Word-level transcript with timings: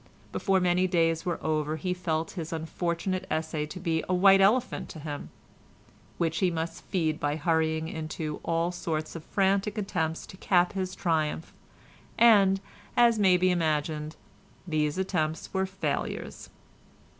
Before 0.31 0.59
many 0.59 0.87
days 0.87 1.27
were 1.27 1.37
over 1.45 1.75
he 1.75 1.93
felt 1.93 2.31
his 2.31 2.51
unfortunate 2.51 3.27
essay 3.29 3.67
to 3.67 3.79
be 3.79 4.03
a 4.09 4.15
white 4.15 4.41
elephant 4.41 4.89
to 4.89 4.99
him, 4.99 5.29
which 6.17 6.39
he 6.39 6.49
must 6.49 6.83
feed 6.85 7.19
by 7.19 7.35
hurrying 7.35 7.87
into 7.87 8.39
all 8.43 8.71
sorts 8.71 9.15
of 9.15 9.23
frantic 9.23 9.77
attempts 9.77 10.25
to 10.25 10.37
cap 10.37 10.73
his 10.73 10.95
triumph, 10.95 11.53
and, 12.17 12.61
as 12.97 13.19
may 13.19 13.37
be 13.37 13.51
imagined, 13.51 14.15
these 14.67 14.97
attempts 14.97 15.53
were 15.53 15.67
failures. 15.67 16.49